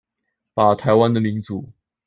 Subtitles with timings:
[0.55, 1.69] 把臺灣的民主